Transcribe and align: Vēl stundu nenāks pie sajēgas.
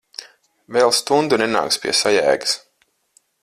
Vēl 0.77 0.93
stundu 0.99 1.39
nenāks 1.43 1.79
pie 1.85 1.95
sajēgas. 2.01 2.57